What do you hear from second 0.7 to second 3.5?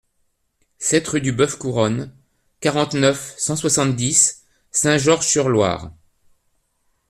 sept rue du Boeuf Couronne, quarante-neuf,